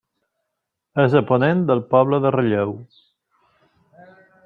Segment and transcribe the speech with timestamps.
[1.03, 2.75] És a ponent del poble de Ralleu.